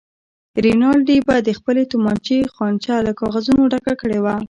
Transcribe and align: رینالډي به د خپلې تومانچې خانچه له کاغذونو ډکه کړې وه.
رینالډي 0.63 1.17
به 1.27 1.35
د 1.47 1.49
خپلې 1.59 1.83
تومانچې 1.91 2.37
خانچه 2.53 2.95
له 3.07 3.11
کاغذونو 3.19 3.61
ډکه 3.71 3.93
کړې 4.01 4.19
وه. 4.23 4.35